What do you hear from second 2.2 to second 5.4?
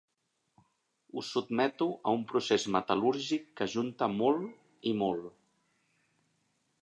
un procés metal·lúrgic que ajunta molt i molt.